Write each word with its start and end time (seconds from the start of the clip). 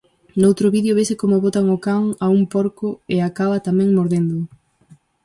Noutro 0.41 0.67
vídeo 0.75 0.97
vese 0.99 1.15
como 1.21 1.43
botan 1.45 1.65
o 1.75 1.77
can 1.85 2.03
a 2.25 2.27
un 2.37 2.43
porco 2.53 2.87
e 3.15 3.17
acaba 3.29 3.63
tamén 3.67 3.89
mordéndoo. 3.97 4.43